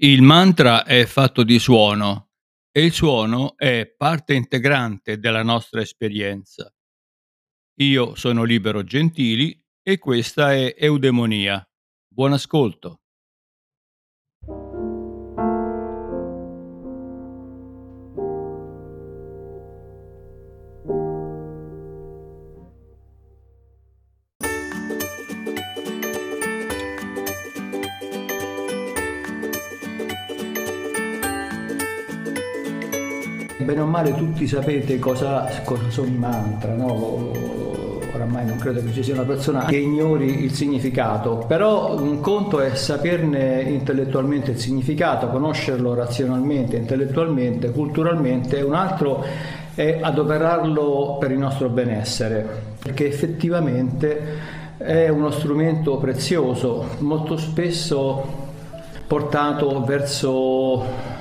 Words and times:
Il 0.00 0.22
mantra 0.22 0.84
è 0.84 1.06
fatto 1.06 1.42
di 1.42 1.58
suono 1.58 2.28
e 2.70 2.84
il 2.84 2.92
suono 2.92 3.56
è 3.56 3.92
parte 3.96 4.34
integrante 4.34 5.18
della 5.18 5.42
nostra 5.42 5.80
esperienza. 5.80 6.72
Io 7.80 8.14
sono 8.14 8.44
Libero 8.44 8.84
Gentili 8.84 9.60
e 9.82 9.98
questa 9.98 10.54
è 10.54 10.76
Eudemonia. 10.78 11.68
Buon 12.06 12.32
ascolto. 12.32 13.00
Bene 33.78 33.80
o 33.80 33.86
male 33.86 34.14
tutti 34.14 34.46
sapete 34.46 34.98
cosa, 34.98 35.46
cosa 35.64 35.88
sono 35.90 36.08
i 36.08 36.16
mantra, 36.16 36.74
no? 36.74 37.30
oramai 38.12 38.46
non 38.46 38.58
credo 38.58 38.82
che 38.82 38.92
ci 38.92 39.02
sia 39.04 39.14
una 39.14 39.22
persona 39.22 39.64
che 39.66 39.76
ignori 39.76 40.42
il 40.42 40.52
significato, 40.52 41.44
però 41.46 41.96
un 41.96 42.20
conto 42.20 42.60
è 42.60 42.74
saperne 42.74 43.62
intellettualmente 43.62 44.52
il 44.52 44.58
significato, 44.58 45.28
conoscerlo 45.28 45.94
razionalmente, 45.94 46.76
intellettualmente, 46.76 47.70
culturalmente, 47.70 48.60
un 48.62 48.74
altro 48.74 49.24
è 49.74 50.00
adoperarlo 50.00 51.18
per 51.20 51.30
il 51.30 51.38
nostro 51.38 51.68
benessere, 51.68 52.46
perché 52.82 53.06
effettivamente 53.06 54.56
è 54.78 55.08
uno 55.08 55.30
strumento 55.30 55.98
prezioso, 55.98 56.86
molto 56.98 57.36
spesso 57.36 58.46
portato 59.06 59.84
verso 59.84 61.17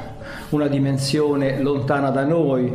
una 0.49 0.67
dimensione 0.67 1.61
lontana 1.61 2.09
da 2.09 2.23
noi, 2.23 2.71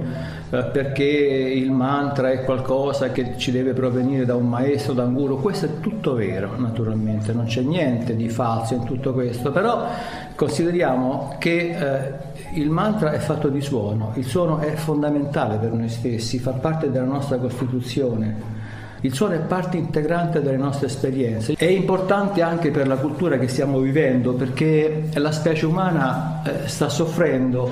eh, 0.50 0.64
perché 0.64 1.04
il 1.04 1.70
mantra 1.70 2.30
è 2.30 2.44
qualcosa 2.44 3.10
che 3.10 3.36
ci 3.36 3.50
deve 3.50 3.72
provenire 3.72 4.24
da 4.24 4.34
un 4.34 4.48
maestro, 4.48 4.92
da 4.92 5.04
un 5.04 5.14
guru. 5.14 5.40
Questo 5.40 5.66
è 5.66 5.80
tutto 5.80 6.14
vero, 6.14 6.52
naturalmente, 6.56 7.32
non 7.32 7.46
c'è 7.46 7.62
niente 7.62 8.14
di 8.14 8.28
falso 8.28 8.74
in 8.74 8.84
tutto 8.84 9.12
questo, 9.12 9.50
però 9.50 9.86
consideriamo 10.34 11.36
che 11.38 11.76
eh, 11.76 12.12
il 12.54 12.68
mantra 12.68 13.12
è 13.12 13.18
fatto 13.18 13.48
di 13.48 13.60
suono, 13.60 14.12
il 14.16 14.24
suono 14.24 14.58
è 14.58 14.72
fondamentale 14.72 15.56
per 15.56 15.72
noi 15.72 15.88
stessi, 15.88 16.38
fa 16.38 16.52
parte 16.52 16.90
della 16.90 17.06
nostra 17.06 17.38
Costituzione 17.38 18.61
il 19.04 19.12
suono 19.12 19.34
è 19.34 19.40
parte 19.40 19.76
integrante 19.76 20.40
delle 20.42 20.56
nostre 20.56 20.86
esperienze. 20.86 21.54
È 21.56 21.64
importante 21.64 22.40
anche 22.40 22.70
per 22.70 22.86
la 22.86 22.96
cultura 22.96 23.36
che 23.36 23.48
stiamo 23.48 23.80
vivendo 23.80 24.34
perché 24.34 25.08
la 25.14 25.32
specie 25.32 25.66
umana 25.66 26.42
eh, 26.44 26.68
sta 26.68 26.88
soffrendo 26.88 27.68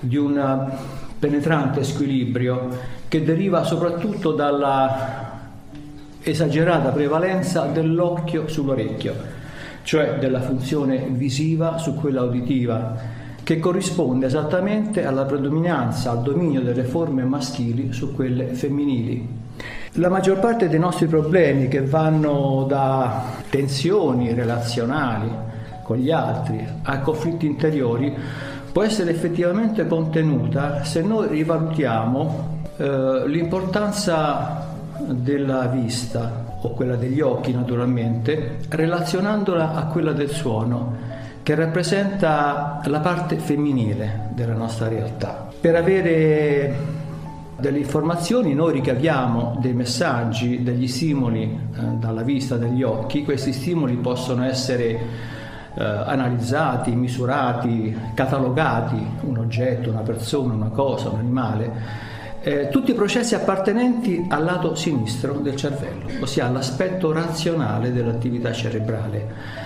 di 0.00 0.16
un 0.16 0.72
penetrante 1.16 1.84
squilibrio 1.84 2.68
che 3.06 3.22
deriva 3.22 3.62
soprattutto 3.62 4.32
dalla 4.32 5.32
esagerata 6.20 6.90
prevalenza 6.90 7.66
dell'occhio 7.66 8.48
sull'orecchio, 8.48 9.14
cioè 9.84 10.16
della 10.18 10.40
funzione 10.40 11.06
visiva 11.08 11.78
su 11.78 11.94
quella 11.94 12.22
uditiva, 12.22 12.96
che 13.44 13.60
corrisponde 13.60 14.26
esattamente 14.26 15.04
alla 15.04 15.24
predominanza, 15.24 16.10
al 16.10 16.22
dominio 16.22 16.62
delle 16.62 16.84
forme 16.84 17.22
maschili 17.22 17.92
su 17.92 18.12
quelle 18.12 18.46
femminili. 18.54 19.43
La 19.98 20.08
maggior 20.08 20.40
parte 20.40 20.68
dei 20.68 20.80
nostri 20.80 21.06
problemi 21.06 21.68
che 21.68 21.80
vanno 21.80 22.64
da 22.68 23.26
tensioni 23.48 24.34
relazionali 24.34 25.30
con 25.84 25.98
gli 25.98 26.10
altri 26.10 26.66
a 26.82 26.98
conflitti 26.98 27.46
interiori 27.46 28.12
può 28.72 28.82
essere 28.82 29.12
effettivamente 29.12 29.86
contenuta 29.86 30.82
se 30.82 31.00
noi 31.00 31.28
rivalutiamo 31.28 32.62
eh, 32.76 33.22
l'importanza 33.26 34.66
della 34.98 35.66
vista 35.66 36.44
o 36.60 36.70
quella 36.70 36.96
degli 36.96 37.20
occhi 37.20 37.52
naturalmente 37.52 38.56
relazionandola 38.68 39.74
a 39.74 39.86
quella 39.86 40.10
del 40.10 40.30
suono 40.30 40.96
che 41.44 41.54
rappresenta 41.54 42.80
la 42.86 42.98
parte 42.98 43.36
femminile 43.36 44.30
della 44.32 44.54
nostra 44.54 44.88
realtà. 44.88 45.50
Per 45.60 45.76
avere 45.76 46.93
delle 47.58 47.78
informazioni, 47.78 48.54
noi 48.54 48.72
ricaviamo 48.72 49.58
dei 49.60 49.72
messaggi, 49.72 50.62
degli 50.62 50.88
stimoli 50.88 51.42
eh, 51.42 51.80
dalla 51.98 52.22
vista, 52.22 52.56
dagli 52.56 52.82
occhi, 52.82 53.24
questi 53.24 53.52
stimoli 53.52 53.94
possono 53.94 54.44
essere 54.44 54.88
eh, 55.74 55.82
analizzati, 55.82 56.94
misurati, 56.94 57.96
catalogati, 58.14 59.06
un 59.20 59.38
oggetto, 59.38 59.90
una 59.90 60.00
persona, 60.00 60.54
una 60.54 60.68
cosa, 60.68 61.10
un 61.10 61.18
animale, 61.18 61.72
eh, 62.42 62.68
tutti 62.68 62.90
i 62.90 62.94
processi 62.94 63.34
appartenenti 63.34 64.26
al 64.28 64.44
lato 64.44 64.74
sinistro 64.74 65.34
del 65.34 65.56
cervello, 65.56 66.06
ossia 66.20 66.46
all'aspetto 66.46 67.12
razionale 67.12 67.92
dell'attività 67.92 68.52
cerebrale. 68.52 69.62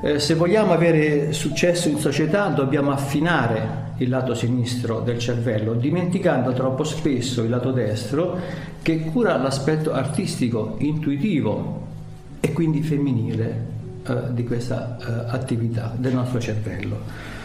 Eh, 0.00 0.18
se 0.18 0.34
vogliamo 0.34 0.72
avere 0.72 1.32
successo 1.32 1.88
in 1.88 1.98
società 1.98 2.46
dobbiamo 2.48 2.92
affinare 2.92 3.87
il 3.98 4.08
lato 4.08 4.34
sinistro 4.34 5.00
del 5.00 5.18
cervello, 5.18 5.74
dimenticando 5.74 6.52
troppo 6.52 6.84
spesso 6.84 7.42
il 7.42 7.50
lato 7.50 7.70
destro 7.72 8.38
che 8.82 9.00
cura 9.00 9.36
l'aspetto 9.36 9.92
artistico, 9.92 10.76
intuitivo 10.78 11.86
e 12.40 12.52
quindi 12.52 12.82
femminile 12.82 13.66
eh, 14.04 14.14
di 14.30 14.44
questa 14.44 14.96
eh, 14.98 15.34
attività 15.34 15.92
del 15.96 16.14
nostro 16.14 16.40
cervello. 16.40 17.36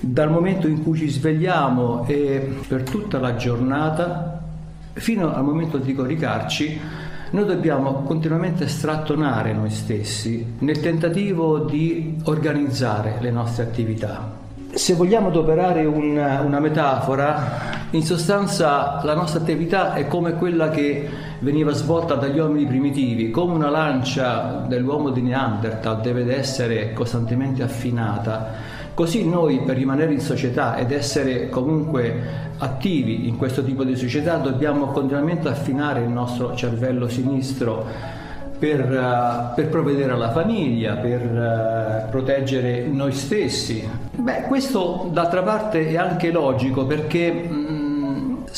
Dal 0.00 0.30
momento 0.30 0.68
in 0.68 0.82
cui 0.82 0.96
ci 0.96 1.08
svegliamo 1.08 2.06
e 2.06 2.56
per 2.68 2.82
tutta 2.82 3.18
la 3.18 3.34
giornata, 3.34 4.40
fino 4.92 5.34
al 5.34 5.42
momento 5.42 5.78
di 5.78 5.94
coricarci, 5.94 6.80
noi 7.30 7.44
dobbiamo 7.44 8.02
continuamente 8.04 8.68
strattonare 8.68 9.52
noi 9.52 9.70
stessi 9.70 10.54
nel 10.60 10.80
tentativo 10.80 11.58
di 11.58 12.16
organizzare 12.24 13.18
le 13.20 13.30
nostre 13.30 13.64
attività. 13.64 14.37
Se 14.78 14.94
vogliamo 14.94 15.26
adoperare 15.26 15.84
una, 15.86 16.40
una 16.40 16.60
metafora, 16.60 17.86
in 17.90 18.04
sostanza 18.04 19.00
la 19.02 19.14
nostra 19.14 19.40
attività 19.40 19.94
è 19.94 20.06
come 20.06 20.34
quella 20.34 20.70
che 20.70 21.08
veniva 21.40 21.72
svolta 21.72 22.14
dagli 22.14 22.38
uomini 22.38 22.64
primitivi, 22.64 23.32
come 23.32 23.54
una 23.54 23.70
lancia 23.70 24.64
dell'uomo 24.68 25.10
di 25.10 25.20
Neanderthal 25.20 26.00
deve 26.00 26.32
essere 26.32 26.92
costantemente 26.92 27.64
affinata. 27.64 28.52
Così 28.94 29.28
noi 29.28 29.62
per 29.62 29.74
rimanere 29.74 30.12
in 30.12 30.20
società 30.20 30.76
ed 30.76 30.92
essere 30.92 31.48
comunque 31.48 32.52
attivi 32.58 33.26
in 33.26 33.36
questo 33.36 33.64
tipo 33.64 33.82
di 33.82 33.96
società 33.96 34.36
dobbiamo 34.36 34.86
continuamente 34.92 35.48
affinare 35.48 36.02
il 36.02 36.08
nostro 36.08 36.54
cervello 36.54 37.08
sinistro 37.08 37.84
per, 38.58 38.80
uh, 38.90 39.54
per 39.54 39.68
provvedere 39.68 40.12
alla 40.12 40.30
famiglia, 40.30 40.96
per 40.96 42.06
uh, 42.06 42.10
proteggere 42.10 42.86
noi 42.86 43.12
stessi. 43.12 43.88
Beh, 44.16 44.42
questo 44.42 45.08
d'altra 45.12 45.42
parte 45.42 45.88
è 45.88 45.96
anche 45.96 46.30
logico 46.30 46.84
perché 46.86 47.32
mm, 47.32 47.77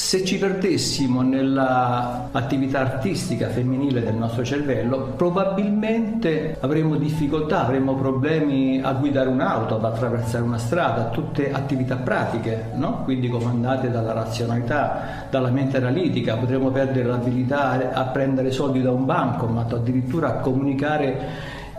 se 0.00 0.24
ci 0.24 0.38
perdessimo 0.38 1.20
nell'attività 1.20 2.80
artistica 2.80 3.48
femminile 3.50 4.02
del 4.02 4.14
nostro 4.14 4.42
cervello, 4.42 5.12
probabilmente 5.14 6.56
avremmo 6.58 6.96
difficoltà, 6.96 7.66
avremmo 7.66 7.94
problemi 7.94 8.80
a 8.82 8.94
guidare 8.94 9.28
un'auto, 9.28 9.76
ad 9.76 9.84
attraversare 9.84 10.42
una 10.42 10.56
strada, 10.56 11.10
tutte 11.10 11.52
attività 11.52 11.96
pratiche, 11.96 12.70
no? 12.76 13.02
quindi 13.04 13.28
comandate 13.28 13.90
dalla 13.90 14.14
razionalità, 14.14 15.26
dalla 15.28 15.50
mente 15.50 15.76
analitica, 15.76 16.36
potremmo 16.36 16.70
perdere 16.70 17.06
l'abilità 17.06 17.92
a 17.92 18.04
prendere 18.04 18.50
soldi 18.52 18.80
da 18.80 18.90
un 18.90 19.04
banco, 19.04 19.46
ma 19.46 19.66
addirittura 19.68 20.28
a 20.28 20.32
comunicare 20.36 21.18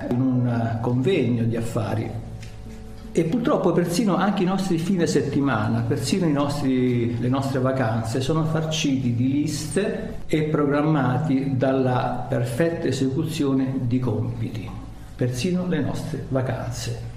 in 0.10 0.22
un 0.22 0.78
convegno 0.80 1.44
di 1.44 1.58
affari. 1.58 2.31
E 3.14 3.26
purtroppo 3.26 3.74
persino 3.74 4.16
anche 4.16 4.44
i 4.44 4.46
nostri 4.46 4.78
fine 4.78 5.06
settimana, 5.06 5.82
persino 5.82 6.26
nostri, 6.30 7.20
le 7.20 7.28
nostre 7.28 7.60
vacanze 7.60 8.22
sono 8.22 8.46
farciti 8.46 9.14
di 9.14 9.30
liste 9.30 10.20
e 10.28 10.44
programmati 10.44 11.58
dalla 11.58 12.26
perfetta 12.30 12.88
esecuzione 12.88 13.80
di 13.82 14.00
compiti, 14.00 14.70
persino 15.14 15.68
le 15.68 15.82
nostre 15.82 16.26
vacanze. 16.30 17.10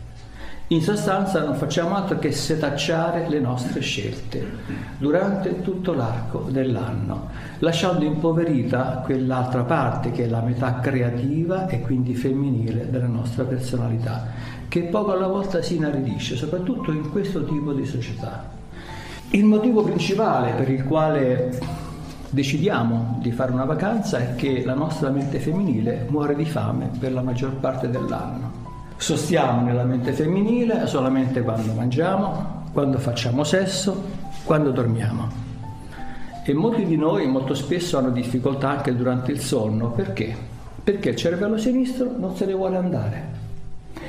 In 0.69 0.83
sostanza 0.83 1.45
non 1.45 1.55
facciamo 1.55 1.95
altro 1.95 2.19
che 2.19 2.33
setacciare 2.33 3.29
le 3.29 3.39
nostre 3.39 3.81
scelte 3.81 4.45
durante 4.99 5.61
tutto 5.61 5.93
l'arco 5.93 6.49
dell'anno, 6.51 7.29
lasciando 7.59 8.05
impoverita 8.05 9.03
quell'altra 9.05 9.63
parte 9.63 10.11
che 10.11 10.25
è 10.25 10.27
la 10.27 10.41
metà 10.41 10.81
creativa 10.81 11.69
e 11.69 11.83
quindi 11.83 12.15
femminile 12.15 12.91
della 12.91 13.07
nostra 13.07 13.45
personalità 13.45 14.27
che 14.75 14.81
poco 14.81 15.13
alla 15.13 15.29
volta 15.29 15.63
si 15.63 15.77
inaridisce, 15.77 16.35
soprattutto 16.35 16.91
in 16.91 17.13
questo 17.13 17.45
tipo 17.45 17.73
di 17.73 17.87
società. 17.87 18.51
Il 19.31 19.45
motivo 19.45 19.85
principale 19.85 20.51
per 20.55 20.69
il 20.69 20.83
quale 20.83 21.57
decidiamo 22.29 23.21
di 23.21 23.31
fare 23.31 23.53
una 23.53 23.67
vacanza 23.67 24.19
è 24.19 24.35
che 24.35 24.65
la 24.65 24.75
nostra 24.75 25.11
mente 25.11 25.39
femminile 25.39 26.09
muore 26.09 26.35
di 26.35 26.45
fame 26.45 26.91
per 26.99 27.13
la 27.13 27.23
maggior 27.23 27.53
parte 27.53 27.89
dell'anno. 27.89 28.51
Sostiamo 28.97 29.61
nella 29.61 29.85
mente 29.85 30.13
femminile 30.13 30.89
solamente 30.89 31.43
quando 31.43 31.73
mangiamo, 31.73 32.65
quando 32.73 32.99
facciamo 32.99 33.45
sesso, 33.45 34.03
quando 34.43 34.73
dormiamo. 34.73 35.29
E 36.45 36.53
molti 36.53 36.85
di 36.85 36.97
noi 36.97 37.29
molto 37.29 37.55
spesso 37.55 37.97
hanno 37.97 38.11
difficoltà 38.11 38.71
anche 38.71 38.97
durante 38.97 39.31
il 39.31 39.39
sonno. 39.39 39.93
Perché? 39.93 40.37
Perché 40.83 41.11
il 41.11 41.17
cervello 41.17 41.59
sinistro 41.59 42.11
non 42.19 42.35
se 42.35 42.45
ne 42.45 42.55
vuole 42.55 42.77
andare. 42.77 43.44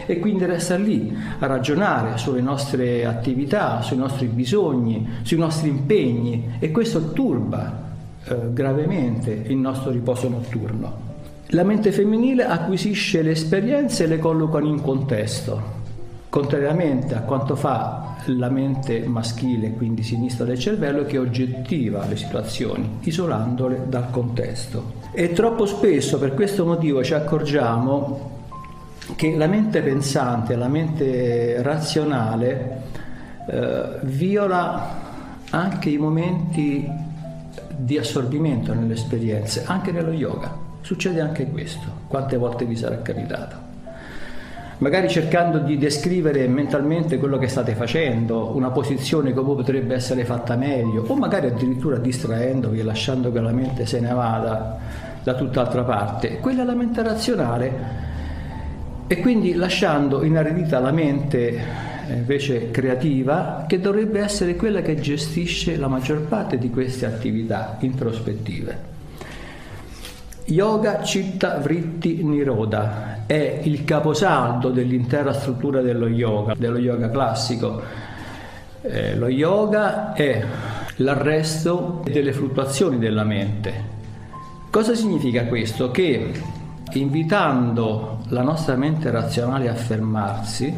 E 0.06 0.19
quindi 0.19 0.46
resta 0.46 0.75
lì 0.75 1.16
a 1.40 1.46
ragionare 1.48 2.18
sulle 2.18 2.42
nostre 2.42 3.06
attività, 3.06 3.81
sui 3.81 3.98
nostri 3.98 4.28
bisogni, 4.28 5.07
sui 5.24 5.38
nostri 5.38 5.69
impegni 5.69 6.57
e 6.60 6.72
questo 6.72 7.12
turba 7.12 7.84
eh, 8.24 8.54
gravemente 8.54 9.31
il 9.48 9.57
nostro 9.57 9.92
riposo 9.92 10.30
notturno. 10.30 11.13
La 11.50 11.63
mente 11.63 11.92
femminile 11.92 12.46
acquisisce 12.46 13.22
le 13.22 13.31
esperienze 13.31 14.04
e 14.04 14.07
le 14.07 14.18
colloca 14.18 14.60
in 14.60 14.81
contesto, 14.81 15.62
contrariamente 16.30 17.16
a 17.16 17.22
quanto 17.22 17.56
fa 17.56 18.16
la 18.25 18.50
mente 18.50 19.06
maschile, 19.07 19.72
quindi 19.72 20.02
sinistra 20.02 20.44
del 20.46 20.57
cervello, 20.57 21.06
che 21.06 21.19
oggettiva 21.19 22.06
le 22.07 22.18
situazioni, 22.18 22.98
isolandole 23.02 23.86
dal 23.88 24.10
contesto. 24.10 25.04
E 25.12 25.34
troppo 25.34 25.66
spesso 25.68 26.18
per 26.18 26.34
questo 26.34 26.66
motivo 26.66 27.04
ci 27.04 27.13
accorgiamo 27.13 28.34
che 29.16 29.36
la 29.36 29.48
mente 29.48 29.81
pensante, 29.81 30.56
la 30.56 30.68
mente 30.68 31.62
razionale, 31.62 32.81
eh, 33.48 34.00
viola 34.02 35.04
anche 35.52 35.90
i 35.90 35.98
momenti 35.98 36.90
di 37.78 37.98
assorbimento 37.98 38.74
nelle 38.74 38.94
esperienze, 38.94 39.63
anche 39.66 39.92
nello 39.92 40.12
yoga. 40.12 40.63
Succede 40.81 41.22
anche 41.22 41.50
questo, 41.50 41.88
quante 42.07 42.38
volte 42.38 42.66
vi 42.66 42.75
sarà 42.75 43.02
capitato 43.02 43.66
magari 44.78 45.07
cercando 45.07 45.60
di 45.60 45.78
descrivere 45.78 46.48
mentalmente 46.48 47.18
quello 47.18 47.38
che 47.38 47.48
state 47.48 47.75
facendo, 47.75 48.56
una 48.56 48.72
posizione 48.72 49.34
come 49.34 49.56
potrebbe 49.56 49.96
essere 49.96 50.25
fatta 50.25 50.56
meglio, 50.56 51.06
o 51.07 51.16
magari 51.16 51.48
addirittura 51.48 51.98
distraendovi 51.98 52.80
e 52.80 52.84
lasciando 52.84 53.31
che 53.31 53.40
la 53.40 53.52
mente 53.52 53.86
se 53.86 54.00
ne 54.02 54.13
vada 54.13 54.78
da 55.24 55.34
tutt'altra 55.34 55.84
parte. 55.84 56.40
Quella 56.40 56.63
è 56.63 56.66
la 56.66 56.75
mente 56.75 57.02
razionale 57.04 58.04
e 59.07 59.19
quindi 59.19 59.54
lasciando 59.54 60.24
inaridita 60.24 60.80
la 60.80 60.92
mente 60.92 61.50
eh, 62.07 62.13
invece 62.13 62.72
creativa 62.72 63.66
che 63.68 63.80
dovrebbe 63.80 64.19
essere 64.19 64.56
quella 64.56 64.81
che 64.81 64.96
gestisce 64.96 65.78
la 65.78 65.88
maggior 65.88 66.22
parte 66.22 66.57
di 66.57 66.69
queste 66.69 67.06
attività 67.06 67.78
introspettive. 67.81 68.94
Yoga 70.46 71.04
Citta 71.04 71.57
Vritti 71.57 72.24
Niroda 72.24 73.24
è 73.25 73.62
il 73.63 73.84
caposaldo 73.84 74.69
dell'intera 74.69 75.34
struttura 75.34 75.81
dello 75.81 76.07
yoga, 76.07 76.54
dello 76.56 76.78
yoga 76.78 77.10
classico. 77.10 77.81
Eh, 78.81 79.16
lo 79.16 79.28
yoga 79.28 80.13
è 80.13 80.46
l'arresto 80.98 82.02
delle 82.04 82.31
fluttuazioni 82.31 83.00
della 83.00 83.24
mente. 83.24 83.94
Cosa 84.69 84.94
significa 84.94 85.46
questo? 85.46 85.90
Che 85.90 86.31
invitando 86.93 88.19
la 88.29 88.41
nostra 88.41 88.75
mente 88.75 89.11
razionale 89.11 89.69
a 89.69 89.75
fermarsi, 89.75 90.73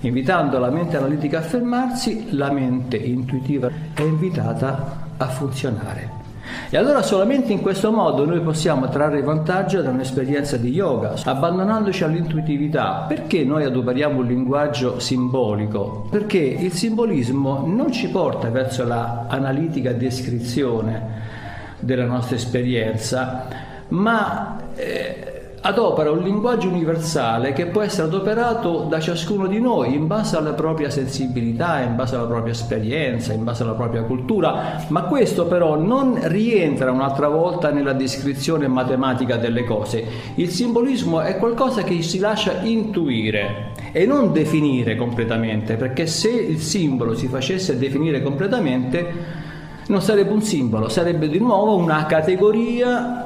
invitando 0.00 0.58
la 0.58 0.70
mente 0.70 0.96
analitica 0.96 1.38
a 1.38 1.42
fermarsi, 1.42 2.28
la 2.30 2.50
mente 2.50 2.96
intuitiva 2.96 3.70
è 3.94 4.02
invitata 4.02 5.04
a 5.16 5.26
funzionare. 5.26 6.24
E 6.70 6.76
allora 6.76 7.02
solamente 7.02 7.52
in 7.52 7.60
questo 7.60 7.90
modo 7.90 8.24
noi 8.24 8.40
possiamo 8.40 8.88
trarre 8.88 9.22
vantaggio 9.22 9.82
da 9.82 9.90
un'esperienza 9.90 10.56
di 10.56 10.70
yoga, 10.70 11.14
abbandonandoci 11.24 12.04
all'intuitività. 12.04 13.04
Perché 13.08 13.44
noi 13.44 13.64
adoperiamo 13.64 14.20
un 14.20 14.26
linguaggio 14.26 14.98
simbolico? 14.98 16.06
Perché 16.10 16.38
il 16.38 16.72
simbolismo 16.72 17.64
non 17.66 17.90
ci 17.92 18.08
porta 18.08 18.48
verso 18.48 18.84
la 18.84 19.26
analitica 19.28 19.92
descrizione 19.92 21.24
della 21.80 22.06
nostra 22.06 22.36
esperienza, 22.36 23.74
ma 23.88 24.58
eh, 24.74 25.36
adopera 25.66 26.12
un 26.12 26.22
linguaggio 26.22 26.68
universale 26.68 27.52
che 27.52 27.66
può 27.66 27.82
essere 27.82 28.06
adoperato 28.06 28.86
da 28.88 29.00
ciascuno 29.00 29.48
di 29.48 29.58
noi 29.58 29.94
in 29.94 30.06
base 30.06 30.36
alla 30.36 30.52
propria 30.52 30.90
sensibilità, 30.90 31.80
in 31.80 31.96
base 31.96 32.14
alla 32.14 32.26
propria 32.26 32.52
esperienza, 32.52 33.32
in 33.32 33.42
base 33.42 33.64
alla 33.64 33.72
propria 33.72 34.02
cultura, 34.02 34.84
ma 34.88 35.02
questo 35.02 35.46
però 35.46 35.76
non 35.76 36.18
rientra 36.22 36.92
un'altra 36.92 37.28
volta 37.28 37.70
nella 37.70 37.94
descrizione 37.94 38.68
matematica 38.68 39.36
delle 39.36 39.64
cose. 39.64 40.04
Il 40.36 40.50
simbolismo 40.50 41.20
è 41.20 41.36
qualcosa 41.36 41.82
che 41.82 42.00
si 42.00 42.20
lascia 42.20 42.60
intuire 42.60 43.72
e 43.90 44.06
non 44.06 44.32
definire 44.32 44.94
completamente, 44.94 45.74
perché 45.74 46.06
se 46.06 46.30
il 46.30 46.60
simbolo 46.60 47.16
si 47.16 47.26
facesse 47.26 47.76
definire 47.76 48.22
completamente 48.22 49.44
non 49.88 50.00
sarebbe 50.00 50.32
un 50.32 50.42
simbolo, 50.42 50.88
sarebbe 50.88 51.28
di 51.28 51.38
nuovo 51.38 51.76
una 51.76 52.06
categoria 52.06 53.25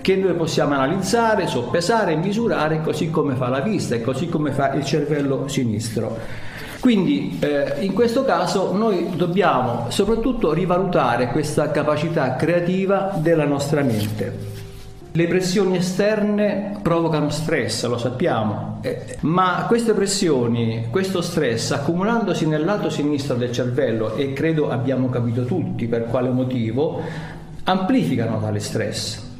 che 0.00 0.16
noi 0.16 0.34
possiamo 0.34 0.74
analizzare, 0.74 1.46
soppesare, 1.46 2.16
misurare 2.16 2.80
così 2.80 3.10
come 3.10 3.34
fa 3.34 3.48
la 3.48 3.60
vista 3.60 3.94
e 3.94 4.00
così 4.00 4.28
come 4.28 4.52
fa 4.52 4.72
il 4.72 4.84
cervello 4.84 5.46
sinistro. 5.48 6.18
Quindi 6.80 7.38
eh, 7.38 7.76
in 7.80 7.92
questo 7.92 8.24
caso 8.24 8.74
noi 8.74 9.10
dobbiamo 9.14 9.86
soprattutto 9.90 10.52
rivalutare 10.52 11.28
questa 11.28 11.70
capacità 11.70 12.34
creativa 12.34 13.12
della 13.16 13.44
nostra 13.44 13.82
mente. 13.82 14.50
Le 15.12 15.28
pressioni 15.28 15.76
esterne 15.76 16.78
provocano 16.82 17.28
stress, 17.28 17.84
lo 17.86 17.98
sappiamo, 17.98 18.78
eh, 18.80 19.18
ma 19.20 19.66
queste 19.68 19.92
pressioni, 19.92 20.86
questo 20.90 21.20
stress 21.20 21.70
accumulandosi 21.70 22.46
nel 22.46 22.64
lato 22.64 22.88
sinistro 22.88 23.36
del 23.36 23.52
cervello, 23.52 24.16
e 24.16 24.32
credo 24.32 24.70
abbiamo 24.70 25.08
capito 25.08 25.44
tutti 25.44 25.86
per 25.86 26.06
quale 26.06 26.30
motivo, 26.30 27.00
amplificano 27.64 28.40
tale 28.40 28.58
stress. 28.58 29.30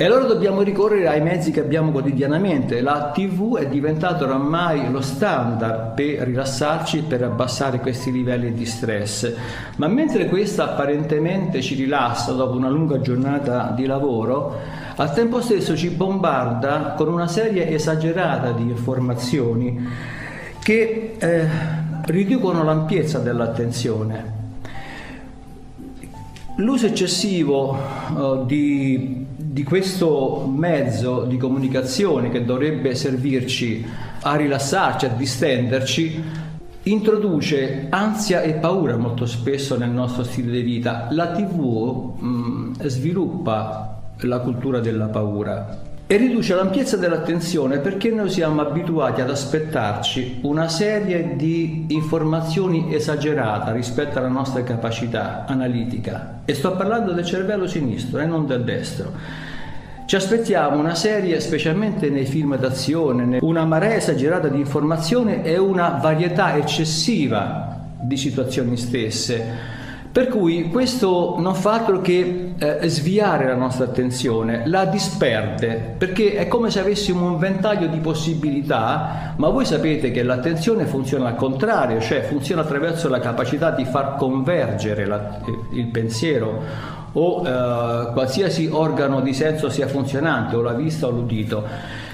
E 0.00 0.04
allora 0.04 0.26
dobbiamo 0.26 0.62
ricorrere 0.62 1.08
ai 1.08 1.20
mezzi 1.20 1.50
che 1.50 1.58
abbiamo 1.58 1.90
quotidianamente. 1.90 2.80
La 2.82 3.10
TV 3.12 3.56
è 3.56 3.66
diventata 3.66 4.26
oramai 4.26 4.92
lo 4.92 5.00
standard 5.00 5.94
per 5.94 6.24
rilassarci 6.24 6.98
e 6.98 7.02
per 7.02 7.24
abbassare 7.24 7.80
questi 7.80 8.12
livelli 8.12 8.52
di 8.54 8.64
stress. 8.64 9.34
Ma 9.74 9.88
mentre 9.88 10.28
questa 10.28 10.70
apparentemente 10.70 11.60
ci 11.62 11.74
rilassa 11.74 12.30
dopo 12.30 12.56
una 12.56 12.68
lunga 12.68 13.00
giornata 13.00 13.72
di 13.74 13.86
lavoro, 13.86 14.56
al 14.94 15.12
tempo 15.12 15.40
stesso 15.40 15.76
ci 15.76 15.88
bombarda 15.88 16.94
con 16.96 17.08
una 17.08 17.26
serie 17.26 17.68
esagerata 17.68 18.52
di 18.52 18.62
informazioni 18.62 19.84
che 20.62 21.16
eh, 21.18 21.48
riducono 22.04 22.62
l'ampiezza 22.62 23.18
dell'attenzione. 23.18 24.36
L'uso 26.58 26.86
eccessivo 26.86 27.76
uh, 28.14 28.44
di 28.44 29.26
di 29.50 29.62
questo 29.62 30.46
mezzo 30.46 31.24
di 31.24 31.38
comunicazione 31.38 32.28
che 32.28 32.44
dovrebbe 32.44 32.94
servirci 32.94 33.82
a 34.20 34.36
rilassarci, 34.36 35.06
a 35.06 35.08
distenderci, 35.08 36.22
introduce 36.82 37.86
ansia 37.88 38.42
e 38.42 38.54
paura 38.54 38.98
molto 38.98 39.24
spesso 39.24 39.78
nel 39.78 39.88
nostro 39.88 40.22
stile 40.22 40.52
di 40.52 40.60
vita. 40.60 41.08
La 41.12 41.32
TV 41.32 42.14
mh, 42.18 42.26
mm, 42.26 42.72
sviluppa 42.82 44.00
la 44.20 44.38
cultura 44.40 44.80
della 44.80 45.06
paura 45.06 45.86
e 46.10 46.16
riduce 46.16 46.54
l'ampiezza 46.54 46.96
dell'attenzione 46.96 47.80
perché 47.80 48.10
noi 48.10 48.30
siamo 48.30 48.62
abituati 48.62 49.20
ad 49.20 49.28
aspettarci 49.28 50.38
una 50.40 50.66
serie 50.66 51.36
di 51.36 51.84
informazioni 51.88 52.94
esagerate 52.94 53.72
rispetto 53.72 54.16
alla 54.16 54.28
nostra 54.28 54.62
capacità 54.62 55.44
analitica 55.46 56.40
e 56.46 56.54
sto 56.54 56.74
parlando 56.76 57.12
del 57.12 57.26
cervello 57.26 57.66
sinistro 57.66 58.20
e 58.20 58.24
non 58.24 58.46
del 58.46 58.64
destro. 58.64 59.12
Ci 60.06 60.16
aspettiamo 60.16 60.78
una 60.78 60.94
serie, 60.94 61.38
specialmente 61.40 62.08
nei 62.08 62.24
film 62.24 62.56
d'azione, 62.56 63.36
una 63.42 63.66
marea 63.66 63.96
esagerata 63.96 64.48
di 64.48 64.60
informazioni 64.60 65.42
e 65.42 65.58
una 65.58 65.98
varietà 66.00 66.56
eccessiva 66.56 67.84
di 68.00 68.16
situazioni 68.16 68.78
stesse 68.78 69.77
per 70.10 70.28
cui 70.28 70.68
questo 70.70 71.36
non 71.38 71.54
fa 71.54 71.74
altro 71.74 72.00
che 72.00 72.54
eh, 72.58 72.88
sviare 72.88 73.46
la 73.46 73.54
nostra 73.54 73.84
attenzione, 73.84 74.62
la 74.66 74.84
disperde, 74.86 75.94
perché 75.96 76.34
è 76.34 76.48
come 76.48 76.70
se 76.70 76.80
avessimo 76.80 77.26
un 77.26 77.38
ventaglio 77.38 77.86
di 77.86 77.98
possibilità, 77.98 79.34
ma 79.36 79.48
voi 79.48 79.64
sapete 79.64 80.10
che 80.10 80.22
l'attenzione 80.22 80.86
funziona 80.86 81.28
al 81.28 81.36
contrario, 81.36 82.00
cioè 82.00 82.22
funziona 82.22 82.62
attraverso 82.62 83.08
la 83.08 83.20
capacità 83.20 83.70
di 83.70 83.84
far 83.84 84.16
convergere 84.16 85.06
la, 85.06 85.40
il 85.70 85.86
pensiero 85.86 86.96
o 87.12 87.46
eh, 87.46 88.12
qualsiasi 88.12 88.68
organo 88.70 89.20
di 89.20 89.32
senso 89.32 89.70
sia 89.70 89.86
funzionante, 89.86 90.56
o 90.56 90.62
la 90.62 90.72
vista 90.72 91.06
o 91.06 91.10
l'udito. 91.10 91.64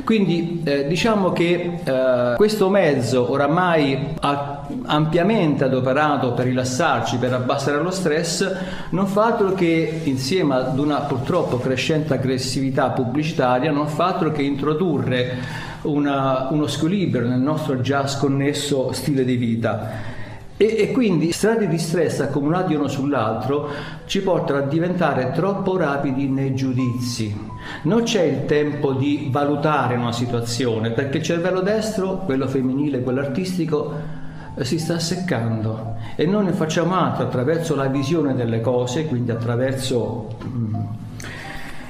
Quindi 0.04 0.62
eh, 0.64 0.86
diciamo 0.86 1.32
che 1.32 1.80
eh, 1.82 2.34
questo 2.36 2.68
mezzo 2.68 3.30
oramai 3.30 4.14
ha 4.20 4.53
ampiamente 4.84 5.64
adoperato 5.64 6.32
per 6.32 6.46
rilassarci, 6.46 7.16
per 7.18 7.32
abbassare 7.32 7.82
lo 7.82 7.90
stress, 7.90 8.50
non 8.90 9.06
fa 9.06 9.26
altro 9.26 9.52
che, 9.52 10.00
insieme 10.04 10.54
ad 10.54 10.78
una 10.78 11.00
purtroppo 11.00 11.58
crescente 11.58 12.14
aggressività 12.14 12.90
pubblicitaria, 12.90 13.70
non 13.70 13.88
fa 13.88 14.06
altro 14.06 14.32
che 14.32 14.42
introdurre 14.42 15.38
una, 15.82 16.48
uno 16.50 16.66
squilibrio 16.66 17.28
nel 17.28 17.40
nostro 17.40 17.80
già 17.80 18.06
sconnesso 18.06 18.92
stile 18.92 19.24
di 19.24 19.36
vita. 19.36 20.12
E, 20.56 20.76
e, 20.78 20.92
quindi 20.92 21.32
strati 21.32 21.66
di 21.66 21.78
stress 21.78 22.20
accumulati 22.20 22.74
uno 22.74 22.86
sull'altro 22.86 23.68
ci 24.06 24.22
portano 24.22 24.60
a 24.60 24.66
diventare 24.66 25.32
troppo 25.32 25.76
rapidi 25.76 26.28
nei 26.28 26.54
giudizi. 26.54 27.36
Non 27.82 28.04
c'è 28.04 28.22
il 28.22 28.44
tempo 28.44 28.92
di 28.92 29.28
valutare 29.32 29.96
una 29.96 30.12
situazione 30.12 30.90
perché 30.90 31.18
il 31.18 31.24
cervello 31.24 31.60
destro, 31.60 32.18
quello 32.18 32.46
femminile, 32.46 33.02
quello 33.02 33.18
artistico, 33.18 34.22
si 34.62 34.78
sta 34.78 34.98
seccando 34.98 35.96
e 36.14 36.26
noi 36.26 36.44
ne 36.44 36.52
facciamo 36.52 36.94
altro 36.94 37.24
attraverso 37.24 37.74
la 37.74 37.86
visione 37.86 38.34
delle 38.34 38.60
cose, 38.60 39.06
quindi 39.06 39.32
attraverso 39.32 40.36
mm, 40.44 40.74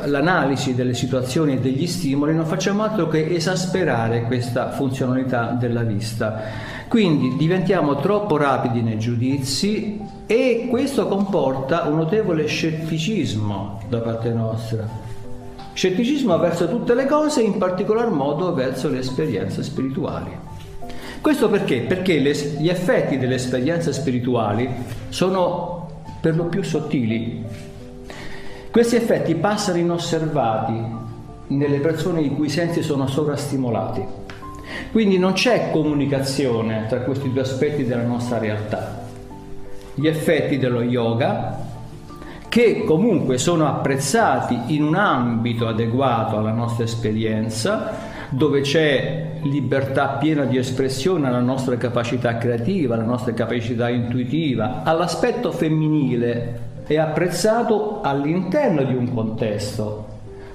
l'analisi 0.07 0.75
delle 0.75 0.95
situazioni 0.95 1.55
e 1.55 1.61
degli 1.61 1.87
stimoli, 1.87 2.35
non 2.35 2.47
facciamo 2.47 2.83
altro 2.83 3.09
che 3.09 3.35
esasperare 3.35 4.23
questa 4.23 4.71
funzionalità 4.71 5.57
della 5.59 5.83
vista. 5.83 6.73
Quindi 6.89 7.37
diventiamo 7.37 7.97
troppo 7.97 8.37
rapidi 8.37 8.81
nei 8.81 8.99
giudizi 8.99 10.01
e 10.27 10.67
questo 10.71 11.07
comporta 11.09 11.85
un 11.85 11.97
notevole 11.97 12.47
scetticismo 12.47 13.81
da 13.89 13.99
parte 13.99 14.31
nostra. 14.31 14.87
Scetticismo 15.73 16.39
verso 16.39 16.69
tutte 16.69 16.95
le 16.95 17.07
cose, 17.07 17.43
in 17.43 17.59
particolar 17.59 18.09
modo 18.11 18.55
verso 18.55 18.89
le 18.89 19.01
esperienze 19.01 19.63
spirituali. 19.63 20.44
Questo 21.25 21.49
perché? 21.49 21.81
Perché 21.81 22.19
le, 22.19 22.33
gli 22.33 22.69
effetti 22.69 23.17
delle 23.17 23.37
esperienze 23.37 23.95
spirituali 23.95 24.69
sono 25.09 26.03
per 26.21 26.37
lo 26.37 26.45
più 26.45 26.63
sottili. 26.63 27.43
Questi 28.71 28.97
effetti 28.97 29.35
passano 29.35 29.79
inosservati 29.79 30.75
nelle 31.47 31.79
persone 31.79 32.21
i 32.21 32.29
cui 32.29 32.51
sensi 32.51 32.83
sono 32.83 33.07
sovrastimolati. 33.07 34.05
Quindi 34.93 35.17
non 35.17 35.33
c'è 35.33 35.71
comunicazione 35.71 36.85
tra 36.91 37.01
questi 37.01 37.33
due 37.33 37.41
aspetti 37.41 37.87
della 37.87 38.05
nostra 38.05 38.37
realtà. 38.37 39.07
Gli 39.95 40.07
effetti 40.07 40.59
dello 40.59 40.83
yoga, 40.83 41.59
che 42.51 42.85
comunque 42.85 43.39
sono 43.39 43.67
apprezzati 43.67 44.75
in 44.75 44.83
un 44.83 44.95
ambito 44.95 45.69
adeguato 45.69 46.37
alla 46.37 46.53
nostra 46.53 46.85
esperienza, 46.85 48.13
dove 48.37 48.63
c'è 48.63 49.39
libertà 49.43 50.17
piena 50.21 50.45
di 50.45 50.57
espressione 50.57 51.29
alla 51.29 51.41
nostra 51.41 51.77
capacità 51.77 52.37
creativa, 52.37 52.95
alla 52.95 53.05
nostra 53.05 53.33
capacità 53.33 53.89
intuitiva, 53.89 54.83
all'aspetto 54.83 55.53
femminile 55.53 56.63
è 56.87 56.97
apprezzato 56.97 58.01
all'interno 58.03 58.83
di 58.83 58.95
un 58.95 59.13
contesto. 59.15 60.13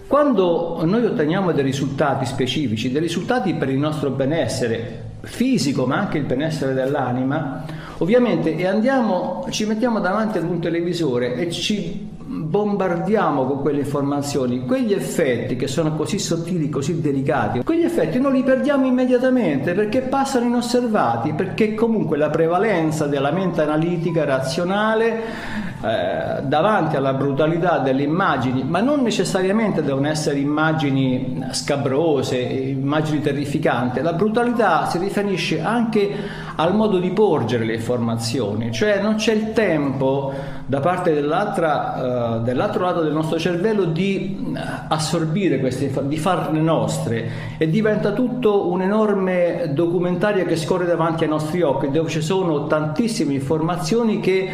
Quando 0.08 0.82
noi 0.84 1.06
otteniamo 1.06 1.52
dei 1.52 1.64
risultati 1.64 2.26
specifici, 2.26 2.92
dei 2.92 3.02
risultati 3.02 3.54
per 3.54 3.70
il 3.70 3.78
nostro 3.78 4.10
benessere 4.10 5.08
fisico 5.22 5.86
ma 5.86 5.98
anche 5.98 6.18
il 6.18 6.26
benessere 6.26 6.74
dell'anima, 6.74 7.64
ovviamente 8.00 8.56
e 8.56 8.66
andiamo, 8.66 9.46
ci 9.50 9.66
mettiamo 9.66 10.00
davanti 10.00 10.38
ad 10.38 10.46
un 10.46 10.60
televisore 10.60 11.36
e 11.36 11.52
ci 11.52 12.08
bombardiamo 12.50 13.46
con 13.46 13.62
quelle 13.62 13.82
informazioni, 13.82 14.66
quegli 14.66 14.92
effetti 14.92 15.56
che 15.56 15.68
sono 15.68 15.94
così 15.94 16.18
sottili, 16.18 16.68
così 16.68 17.00
delicati, 17.00 17.64
quegli 17.64 17.84
effetti 17.84 18.20
non 18.20 18.34
li 18.34 18.42
perdiamo 18.42 18.88
immediatamente 18.88 19.74
perché 19.74 20.02
passano 20.02 20.48
inosservati, 20.48 21.34
perché 21.34 21.76
comunque 21.76 22.18
la 22.18 22.32
prevalenza 22.32 23.06
della 23.06 23.32
mente 23.32 23.62
analitica 23.62 24.26
razionale 24.26 25.69
eh, 25.82 26.42
davanti 26.42 26.98
alla 26.98 27.14
brutalità 27.14 27.78
delle 27.80 28.04
immagini, 28.04 28.64
ma 28.64 28.82
non 28.82 29.02
necessariamente 29.02 29.82
devono 29.82 30.10
essere 30.10 30.40
immagini 30.40 31.46
scabrose, 31.52 32.38
immagini 32.38 33.22
terrificanti, 33.22 34.02
la 34.02 34.12
brutalità 34.12 34.88
si 34.88 34.98
riferisce 34.98 35.62
anche 35.62 36.14
al 36.56 36.76
modo 36.76 37.00
di 37.00 37.12
porgere 37.12 37.64
le 37.64 37.76
informazioni, 37.76 38.74
cioè 38.74 39.02
non 39.02 39.16
c'è 39.16 39.32
il 39.32 39.54
tempo 39.54 40.34
da 40.66 40.82
parte 40.82 41.14
dell'altra, 41.14 42.36
uh, 42.36 42.44
dell'altro 42.44 42.84
lato 42.84 43.02
del 43.02 43.14
nostro 43.14 43.40
cervello 43.40 43.86
di 43.86 44.54
assorbire 44.90 45.60
queste 45.60 45.92
di 46.04 46.18
farne 46.18 46.60
nostre. 46.60 47.30
E 47.58 47.70
diventa 47.70 48.12
tutto 48.12 48.70
un 48.70 48.82
enorme 48.82 49.72
documentario 49.74 50.46
che 50.46 50.58
scorre 50.58 50.86
davanti 50.86 51.24
ai 51.24 51.30
nostri 51.30 51.62
occhi 51.62 51.90
dove 51.90 52.10
ci 52.10 52.22
sono 52.22 52.68
tantissime 52.68 53.34
informazioni 53.34 54.20
che 54.20 54.50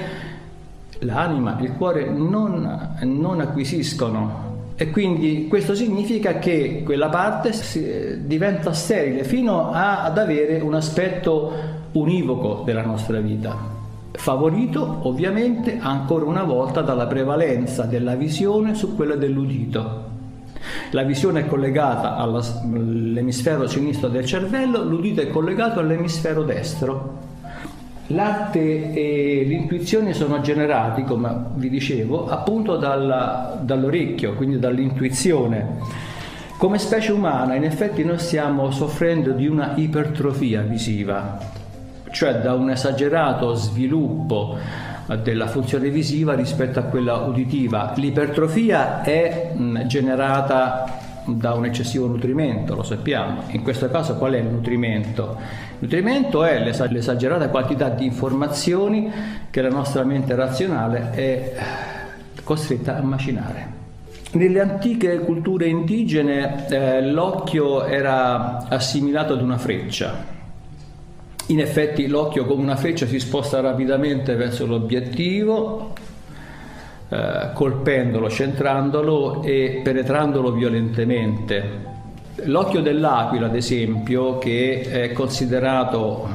l'anima, 0.99 1.57
il 1.61 1.73
cuore 1.73 2.09
non, 2.09 2.97
non 3.01 3.39
acquisiscono 3.41 4.53
e 4.77 4.89
quindi 4.89 5.47
questo 5.47 5.73
significa 5.73 6.37
che 6.37 6.81
quella 6.83 7.07
parte 7.07 7.53
si, 7.53 8.25
diventa 8.25 8.73
sterile 8.73 9.23
fino 9.23 9.71
a, 9.71 10.03
ad 10.03 10.17
avere 10.17 10.59
un 10.59 10.73
aspetto 10.73 11.53
univoco 11.93 12.63
della 12.65 12.83
nostra 12.83 13.21
vita, 13.21 13.55
favorito 14.11 14.99
ovviamente 15.03 15.77
ancora 15.79 16.25
una 16.25 16.43
volta 16.43 16.81
dalla 16.81 17.07
prevalenza 17.07 17.83
della 17.83 18.15
visione 18.15 18.75
su 18.75 18.95
quella 18.95 19.15
dell'udito. 19.15 20.13
La 20.91 21.03
visione 21.03 21.41
è 21.41 21.47
collegata 21.47 22.17
all'emisfero 22.17 23.67
sinistro 23.67 24.09
del 24.09 24.25
cervello, 24.25 24.83
l'udito 24.83 25.21
è 25.21 25.29
collegato 25.29 25.79
all'emisfero 25.79 26.43
destro. 26.43 27.33
L'arte 28.07 28.93
e 28.93 29.43
l'intuizione 29.47 30.13
sono 30.13 30.39
generati, 30.39 31.03
come 31.03 31.45
vi 31.55 31.69
dicevo, 31.69 32.29
appunto 32.29 32.77
dalla, 32.77 33.57
dall'orecchio, 33.59 34.35
quindi 34.35 34.59
dall'intuizione. 34.59 35.79
Come 36.57 36.77
specie 36.77 37.11
umana, 37.11 37.55
in 37.55 37.63
effetti, 37.63 38.03
noi 38.03 38.19
stiamo 38.19 38.69
soffrendo 38.69 39.31
di 39.31 39.47
una 39.47 39.73
ipertrofia 39.75 40.61
visiva, 40.61 41.37
cioè 42.11 42.35
da 42.35 42.53
un 42.53 42.69
esagerato 42.69 43.53
sviluppo 43.55 44.57
della 45.21 45.47
funzione 45.47 45.89
visiva 45.89 46.33
rispetto 46.33 46.79
a 46.79 46.83
quella 46.83 47.15
uditiva. 47.15 47.93
L'ipertrofia 47.95 49.01
è 49.01 49.53
generata 49.85 51.04
da 51.25 51.53
un 51.53 51.65
eccessivo 51.65 52.07
nutrimento, 52.07 52.75
lo 52.75 52.83
sappiamo. 52.83 53.43
In 53.49 53.63
questo 53.63 53.89
caso 53.89 54.15
qual 54.15 54.33
è 54.33 54.37
il 54.37 54.45
nutrimento? 54.45 55.37
Il 55.73 55.77
nutrimento 55.79 56.43
è 56.43 56.59
l'esagerata 56.59 57.49
quantità 57.49 57.89
di 57.89 58.05
informazioni 58.05 59.11
che 59.49 59.61
la 59.61 59.69
nostra 59.69 60.03
mente 60.03 60.35
razionale 60.35 61.11
è 61.11 61.53
costretta 62.43 62.97
a 62.97 63.01
macinare. 63.01 63.73
Nelle 64.33 64.59
antiche 64.59 65.19
culture 65.19 65.67
indigene 65.67 66.67
eh, 66.67 67.01
l'occhio 67.09 67.85
era 67.85 68.67
assimilato 68.67 69.33
ad 69.33 69.41
una 69.41 69.57
freccia. 69.57 70.33
In 71.47 71.59
effetti 71.59 72.07
l'occhio 72.07 72.45
come 72.45 72.61
una 72.61 72.75
freccia 72.75 73.05
si 73.05 73.19
sposta 73.19 73.61
rapidamente 73.61 74.35
verso 74.35 74.65
l'obiettivo, 74.65 75.93
eh, 77.07 77.49
colpendolo, 77.53 78.29
centrandolo 78.29 79.43
e 79.43 79.81
penetrandolo 79.83 80.51
violentemente. 80.51 81.93
L'occhio 82.45 82.81
dell'aquila, 82.81 83.45
ad 83.45 83.55
esempio, 83.55 84.37
che 84.37 84.81
è 84.81 85.11
considerato 85.13 86.27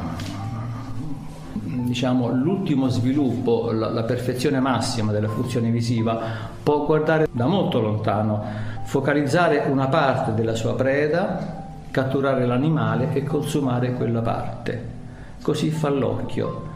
diciamo, 1.90 2.28
l'ultimo 2.28 2.88
sviluppo, 2.88 3.72
la, 3.72 3.90
la, 3.90 4.04
perfezione 4.04 4.60
massima 4.60 5.10
della 5.10 5.28
funzione 5.28 5.70
visiva, 5.70 6.20
può 6.62 6.86
guardare 6.86 7.26
da 7.30 7.46
molto 7.46 7.80
lontano, 7.80 8.40
focalizzare 8.84 9.64
una 9.68 9.88
parte 9.88 10.34
della 10.34 10.54
sua 10.54 10.76
preda, 10.76 11.64
catturare 11.90 12.46
l'animale 12.46 13.12
e 13.12 13.24
consumare 13.24 13.92
quella 13.94 14.20
parte. 14.20 14.98
Così 15.42 15.70
fa 15.70 15.88
l'occhio. 15.88 16.68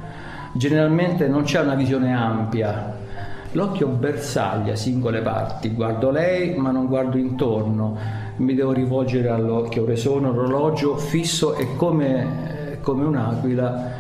Generalmente 0.54 1.28
non 1.28 1.44
c'è 1.44 1.60
una 1.60 1.74
visione 1.74 2.12
ampia, 2.12 3.02
L'occhio 3.54 3.87
bersaglia 3.87 4.75
singole 4.75 5.20
parti, 5.20 5.70
guardo 5.70 6.11
lei 6.11 6.56
ma 6.56 6.73
non 6.73 6.88
guardo 6.88 7.16
intorno, 7.18 7.96
mi 8.38 8.52
devo 8.52 8.73
rivolgere 8.73 9.28
all'occhio, 9.28 9.84
che 9.84 9.94
sono 9.94 10.30
orologio 10.30 10.96
fisso 10.96 11.54
e 11.54 11.76
come, 11.76 12.78
come 12.80 13.04
un'aquila 13.04 13.92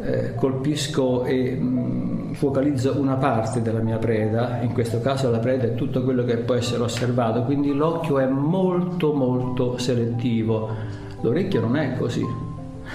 eh, 0.00 0.34
colpisco 0.36 1.24
e 1.24 1.50
mh, 1.54 1.66
mm, 1.66 2.32
focalizzo 2.32 2.98
una 2.98 3.16
parte 3.16 3.60
della 3.60 3.80
mia 3.80 3.98
preda, 3.98 4.60
in 4.62 4.72
questo 4.72 5.02
caso 5.02 5.30
la 5.30 5.38
preda 5.38 5.64
è 5.64 5.74
tutto 5.74 6.02
quello 6.02 6.24
che 6.24 6.38
può 6.38 6.54
essere 6.54 6.82
osservato, 6.82 7.42
quindi 7.42 7.74
l'occhio 7.74 8.18
è 8.18 8.26
molto 8.26 9.12
molto 9.12 9.76
selettivo, 9.76 10.70
l'orecchio 11.20 11.60
non 11.60 11.76
è 11.76 11.94
così, 11.98 12.24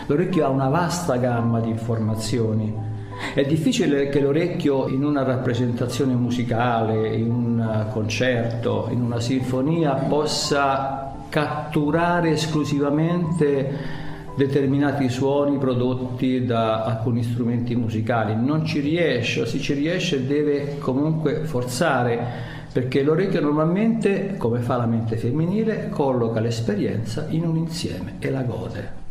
l'orecchio 0.08 0.44
ha 0.44 0.50
una 0.50 0.70
vasta 0.70 1.18
gamma 1.18 1.60
di 1.60 1.70
informazioni 1.70 2.93
è 3.34 3.44
difficile 3.46 4.10
che 4.10 4.20
l'orecchio 4.20 4.88
in 4.88 5.04
una 5.04 5.24
rappresentazione 5.24 6.14
musicale, 6.14 7.16
in 7.16 7.32
un 7.32 7.88
concerto, 7.92 8.88
in 8.92 9.02
una 9.02 9.20
sinfonia 9.20 9.94
possa 9.94 11.14
catturare 11.30 12.32
esclusivamente 12.32 14.02
determinati 14.36 15.10
suoni 15.10 15.58
prodotti 15.58 16.46
da 16.46 16.84
alcuni 16.84 17.24
strumenti 17.24 17.76
musicali. 17.76 18.36
Non 18.36 18.66
ci 18.66 18.80
riesce, 18.80 19.42
o 19.42 19.46
se 19.46 19.60
ci 19.60 19.74
riesce 19.74 20.26
deve 20.26 20.78
comunque 20.80 21.44
forzare 21.44 22.52
perché 22.72 23.04
l'orecchio 23.04 23.40
normalmente, 23.40 24.36
come 24.38 24.60
fa 24.60 24.78
la 24.78 24.88
mente 24.88 25.16
femminile, 25.16 25.90
colloca 25.90 26.40
l'esperienza 26.40 27.28
in 27.30 27.46
un 27.46 27.58
insieme 27.58 28.16
e 28.18 28.32
la 28.32 28.42
gode. 28.42 29.03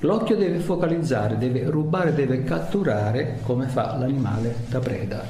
L'occhio 0.00 0.36
deve 0.36 0.58
focalizzare, 0.60 1.38
deve 1.38 1.64
rubare, 1.64 2.14
deve 2.14 2.44
catturare 2.44 3.40
come 3.42 3.66
fa 3.66 3.96
l'animale 3.96 4.54
da 4.68 4.78
preda. 4.78 5.24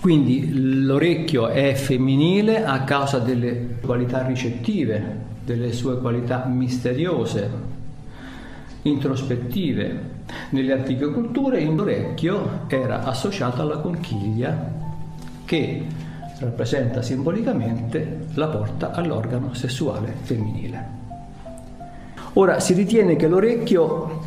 Quindi 0.00 0.84
l'orecchio 0.84 1.48
è 1.48 1.74
femminile 1.74 2.64
a 2.64 2.84
causa 2.84 3.18
delle 3.18 3.76
qualità 3.80 4.26
ricettive, 4.26 5.26
delle 5.44 5.72
sue 5.72 5.98
qualità 5.98 6.46
misteriose, 6.46 7.50
introspettive. 8.82 10.16
Nelle 10.50 10.72
antiche 10.72 11.10
culture 11.10 11.62
l'orecchio 11.62 12.60
era 12.68 13.04
associato 13.04 13.60
alla 13.60 13.78
conchiglia 13.78 14.72
che 15.44 15.84
rappresenta 16.38 17.02
simbolicamente 17.02 18.26
la 18.34 18.46
porta 18.46 18.92
all'organo 18.92 19.52
sessuale 19.52 20.14
femminile. 20.22 20.97
Ora 22.34 22.60
si 22.60 22.74
ritiene 22.74 23.16
che 23.16 23.26
l'orecchio 23.26 24.20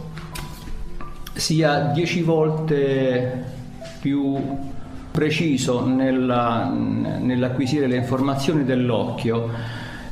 sia 1.34 1.92
dieci 1.94 2.22
volte 2.22 3.44
più 4.00 4.38
preciso 5.12 5.86
nella, 5.86 6.70
nell'acquisire 6.72 7.88
le 7.88 7.98
informazioni 7.98 8.64
dell'occhio. 8.64 9.50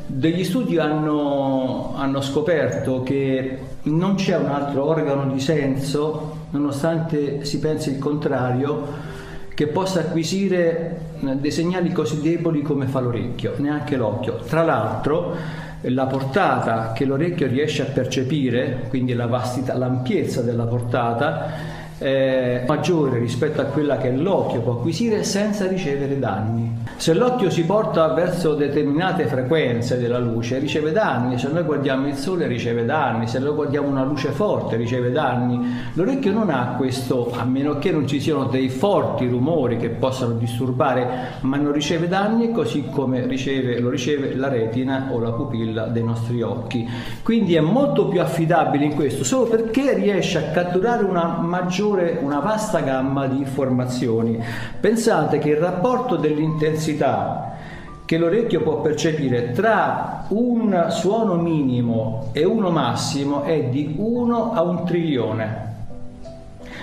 Degli 0.05 0.43
studi 0.43 0.77
hanno, 0.77 1.93
hanno 1.95 2.21
scoperto 2.21 3.03
che 3.03 3.59
non 3.83 4.15
c'è 4.15 4.37
un 4.37 4.47
altro 4.47 4.85
organo 4.85 5.31
di 5.31 5.39
senso, 5.39 6.47
nonostante 6.51 7.45
si 7.45 7.59
pensi 7.59 7.91
il 7.91 7.99
contrario, 7.99 9.17
che 9.53 9.67
possa 9.67 9.99
acquisire 9.99 11.17
dei 11.19 11.51
segnali 11.51 11.91
così 11.91 12.21
deboli 12.21 12.61
come 12.61 12.87
fa 12.87 13.01
l'orecchio, 13.01 13.53
neanche 13.57 13.97
l'occhio. 13.97 14.37
Tra 14.47 14.63
l'altro, 14.63 15.35
la 15.81 16.05
portata 16.05 16.91
che 16.93 17.05
l'orecchio 17.05 17.47
riesce 17.47 17.83
a 17.83 17.85
percepire, 17.85 18.85
quindi 18.89 19.13
la 19.13 19.27
vastità, 19.27 19.77
l'ampiezza 19.77 20.41
della 20.41 20.65
portata, 20.65 21.68
è 21.99 22.63
maggiore 22.65 23.19
rispetto 23.19 23.61
a 23.61 23.65
quella 23.65 23.97
che 23.97 24.11
l'occhio 24.11 24.61
può 24.61 24.73
acquisire 24.73 25.23
senza 25.23 25.67
ricevere 25.67 26.17
danni. 26.17 26.77
Se 26.95 27.13
l'occhio 27.13 27.49
si 27.49 27.63
porta 27.63 28.11
verso 28.13 28.55
determinate 28.55 29.25
frequenze 29.25 29.99
della 29.99 30.17
luce 30.17 30.59
riceve 30.59 30.91
danni, 30.91 31.37
se 31.37 31.49
noi 31.49 31.63
guardiamo 31.63 32.07
il 32.07 32.15
sole 32.15 32.47
riceve 32.47 32.83
danni, 32.83 33.27
se 33.27 33.39
noi 33.39 33.53
guardiamo 33.53 33.87
una 33.87 34.03
luce 34.03 34.29
forte 34.29 34.75
riceve 34.75 35.11
danni. 35.11 35.59
L'orecchio 35.93 36.31
non 36.31 36.49
ha 36.49 36.75
questo, 36.77 37.31
a 37.33 37.43
meno 37.45 37.79
che 37.79 37.91
non 37.91 38.05
ci 38.07 38.19
siano 38.19 38.45
dei 38.45 38.69
forti 38.69 39.27
rumori 39.27 39.77
che 39.77 39.89
possano 39.89 40.33
disturbare, 40.33 41.37
ma 41.41 41.57
non 41.57 41.71
riceve 41.71 42.07
danni 42.07 42.51
così 42.51 42.89
come 42.89 43.25
riceve, 43.25 43.79
lo 43.79 43.89
riceve 43.89 44.35
la 44.35 44.49
retina 44.49 45.09
o 45.11 45.19
la 45.19 45.31
pupilla 45.31 45.85
dei 45.85 46.03
nostri 46.03 46.41
occhi. 46.41 46.87
Quindi 47.23 47.55
è 47.55 47.61
molto 47.61 48.07
più 48.07 48.19
affidabile 48.19 48.85
in 48.85 48.95
questo, 48.95 49.23
solo 49.23 49.45
perché 49.45 49.93
riesce 49.93 50.37
a 50.37 50.51
catturare 50.51 51.03
una 51.03 51.37
maggiore, 51.39 51.87
una 52.21 52.39
vasta 52.39 52.79
gamma 52.79 53.27
di 53.27 53.37
informazioni. 53.37 54.41
Pensate 54.79 55.39
che 55.39 55.49
il 55.49 55.57
rapporto 55.57 56.15
dell'intensità 56.15 56.47
intensità 56.59 57.57
che 58.05 58.17
l'orecchio 58.17 58.61
può 58.61 58.81
percepire 58.81 59.51
tra 59.51 60.25
un 60.29 60.87
suono 60.89 61.35
minimo 61.35 62.29
e 62.31 62.43
uno 62.43 62.71
massimo 62.71 63.43
è 63.43 63.65
di 63.65 63.95
1 63.97 64.53
a 64.53 64.63
un 64.63 64.83
trilione. 64.83 65.67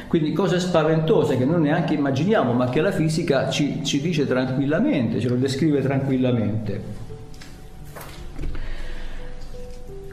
Quindi 0.06 0.30
cose 0.32 0.60
spaventose 0.60 1.36
che 1.36 1.44
noi 1.44 1.62
neanche 1.62 1.94
immaginiamo, 1.94 2.52
ma 2.52 2.68
che 2.68 2.80
la 2.80 2.92
fisica 2.92 3.50
ci, 3.50 3.84
ci 3.84 4.00
dice 4.00 4.25
tranquillamente, 4.25 5.18
ce 5.18 5.28
lo 5.28 5.34
descrive 5.34 5.82
tranquillamente. 5.82 7.05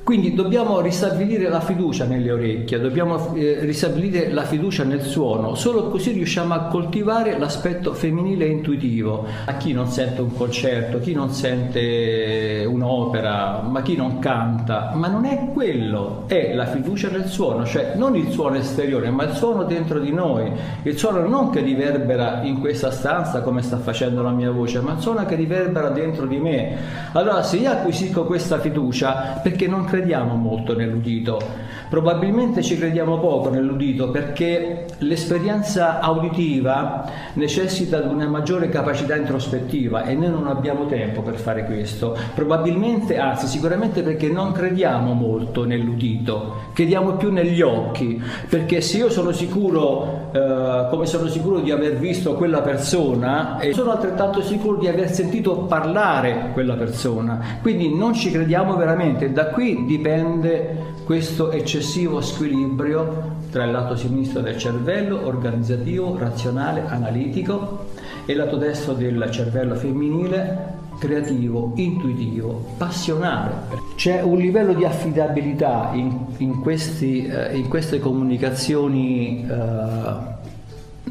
Quindi 0.03 0.33
dobbiamo 0.33 0.81
ristabilire 0.81 1.47
la 1.47 1.61
fiducia 1.61 2.03
nelle 2.03 2.29
orecchie, 2.29 2.77
dobbiamo 2.77 3.33
eh, 3.35 3.59
ristabilire 3.61 4.33
la 4.33 4.43
fiducia 4.43 4.83
nel 4.83 5.01
suono, 5.01 5.55
solo 5.55 5.87
così 5.87 6.11
riusciamo 6.11 6.53
a 6.53 6.63
coltivare 6.65 7.39
l'aspetto 7.39 7.93
femminile 7.93 8.45
intuitivo. 8.47 9.25
A 9.45 9.53
chi 9.53 9.71
non 9.71 9.87
sente 9.87 10.19
un 10.19 10.35
concerto, 10.35 10.99
chi 10.99 11.13
non 11.13 11.29
sente 11.29 12.65
un'opera, 12.67 13.61
ma 13.61 13.81
chi 13.81 13.95
non 13.95 14.19
canta, 14.19 14.91
ma 14.93 15.07
non 15.07 15.23
è 15.23 15.47
quello, 15.53 16.23
è 16.27 16.53
la 16.53 16.65
fiducia 16.65 17.09
nel 17.09 17.27
suono, 17.27 17.65
cioè 17.65 17.93
non 17.95 18.17
il 18.17 18.29
suono 18.29 18.57
esteriore, 18.57 19.09
ma 19.09 19.23
il 19.23 19.33
suono 19.33 19.63
dentro 19.63 19.99
di 19.99 20.11
noi, 20.11 20.51
il 20.81 20.97
suono 20.97 21.25
non 21.25 21.49
che 21.49 21.61
riverbera 21.61 22.41
in 22.43 22.59
questa 22.59 22.91
stanza 22.91 23.39
come 23.39 23.61
sta 23.61 23.77
facendo 23.77 24.21
la 24.21 24.31
mia 24.31 24.51
voce, 24.51 24.81
ma 24.81 24.91
il 24.91 24.99
suono 24.99 25.25
che 25.25 25.35
riverbera 25.35 25.87
dentro 25.91 26.25
di 26.25 26.39
me. 26.39 26.75
Allora 27.13 27.41
se 27.41 27.55
io 27.55 27.71
acquisisco 27.71 28.25
questa 28.25 28.59
fiducia, 28.59 29.39
perché 29.41 29.65
non 29.65 29.91
crediamo 29.93 30.33
molto 30.33 30.75
nell'udito, 30.75 31.39
probabilmente 31.87 32.63
ci 32.63 32.79
crediamo 32.79 33.19
poco 33.19 33.49
nell'udito 33.49 34.09
perché 34.09 34.87
l'esperienza 34.99 35.99
auditiva 35.99 37.07
necessita 37.33 38.01
di 38.01 38.11
una 38.11 38.27
maggiore 38.27 38.69
capacità 38.69 39.15
introspettiva 39.15 40.05
e 40.05 40.15
noi 40.15 40.31
non 40.31 40.47
abbiamo 40.47 40.87
tempo 40.87 41.21
per 41.21 41.35
fare 41.35 41.65
questo. 41.65 42.17
Probabilmente, 42.33 43.19
anzi 43.19 43.45
sicuramente 43.45 44.01
perché 44.01 44.29
non 44.29 44.51
crediamo 44.51 45.13
molto 45.13 45.63
nell'udito, 45.63 46.55
crediamo 46.73 47.11
più 47.11 47.31
negli 47.31 47.61
occhi, 47.61 48.19
perché 48.49 48.81
se 48.81 48.97
io 48.97 49.11
sono 49.11 49.31
sicuro, 49.31 50.31
eh, 50.31 50.87
come 50.89 51.05
sono 51.05 51.27
sicuro 51.27 51.59
di 51.59 51.69
aver 51.69 51.97
visto 51.97 52.33
quella 52.33 52.61
persona, 52.61 53.59
e 53.59 53.73
sono 53.73 53.91
altrettanto 53.91 54.41
sicuro 54.41 54.79
di 54.79 54.87
aver 54.87 55.11
sentito 55.11 55.55
parlare 55.65 56.49
quella 56.53 56.73
persona, 56.73 57.59
quindi 57.61 57.93
non 57.95 58.15
ci 58.15 58.31
crediamo 58.31 58.75
veramente. 58.75 59.31
Da 59.31 59.49
qui 59.49 59.82
dipende 59.85 60.91
questo 61.05 61.51
eccessivo 61.51 62.21
squilibrio 62.21 63.41
tra 63.51 63.65
il 63.65 63.71
lato 63.71 63.95
sinistro 63.95 64.41
del 64.41 64.57
cervello, 64.57 65.25
organizzativo, 65.25 66.17
razionale, 66.17 66.85
analitico, 66.87 67.85
e 68.25 68.31
il 68.31 68.37
lato 68.37 68.57
destro 68.57 68.93
del 68.93 69.29
cervello 69.31 69.75
femminile, 69.75 70.71
creativo, 70.97 71.73
intuitivo, 71.75 72.65
passionale. 72.77 73.51
C'è 73.95 74.21
un 74.21 74.37
livello 74.37 74.73
di 74.73 74.85
affidabilità 74.85 75.91
in, 75.93 76.25
in, 76.37 76.61
questi, 76.61 77.25
eh, 77.27 77.55
in 77.57 77.67
queste 77.67 77.99
comunicazioni 77.99 79.45
eh, 79.47 80.31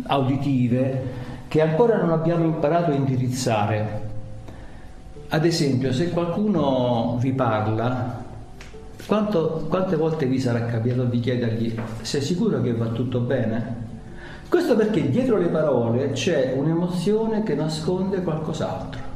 auditive 0.06 1.02
che 1.48 1.60
ancora 1.60 1.98
non 1.98 2.10
abbiamo 2.10 2.44
imparato 2.44 2.90
a 2.92 2.94
indirizzare. 2.94 4.10
Ad 5.28 5.44
esempio, 5.44 5.92
se 5.92 6.10
qualcuno 6.10 7.18
vi 7.20 7.32
parla, 7.32 8.24
quanto, 9.06 9.66
quante 9.68 9.96
volte 9.96 10.26
vi 10.26 10.38
sarà 10.38 10.64
capitato 10.64 11.04
di 11.04 11.20
chiedergli 11.20 11.74
sei 12.02 12.20
sicuro 12.20 12.60
che 12.60 12.72
va 12.72 12.86
tutto 12.86 13.20
bene? 13.20 13.90
Questo 14.48 14.76
perché 14.76 15.08
dietro 15.08 15.38
le 15.38 15.48
parole 15.48 16.12
c'è 16.12 16.52
un'emozione 16.56 17.42
che 17.42 17.54
nasconde 17.54 18.22
qualcos'altro 18.22 19.10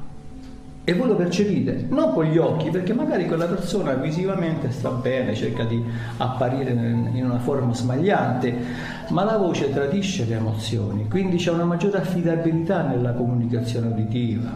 e 0.89 0.95
voi 0.95 1.09
lo 1.09 1.17
percepite, 1.17 1.85
non 1.89 2.13
con 2.13 2.27
gli 2.27 2.39
occhi, 2.39 2.71
perché 2.71 2.95
magari 2.95 3.27
quella 3.27 3.47
persona 3.47 3.95
visivamente 3.95 4.71
sta 4.71 4.91
bene, 4.91 5.35
cerca 5.35 5.65
di 5.65 5.83
apparire 6.19 6.71
in 6.71 7.23
una 7.25 7.41
forma 7.41 7.75
smagliante, 7.75 8.57
ma 9.09 9.25
la 9.25 9.37
voce 9.37 9.73
tradisce 9.73 10.25
le 10.27 10.37
emozioni, 10.37 11.09
quindi 11.09 11.39
c'è 11.39 11.51
una 11.51 11.65
maggiore 11.65 11.99
affidabilità 11.99 12.83
nella 12.83 13.15
comunicazione 13.15 13.89
uditiva. 13.89 14.49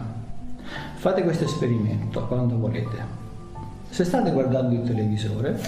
Fate 0.93 1.21
questo 1.23 1.43
esperimento 1.43 2.25
quando 2.27 2.57
volete. 2.57 3.20
Se 3.91 4.05
state 4.05 4.31
guardando 4.31 4.73
il 4.73 4.83
televisore, 4.83 5.59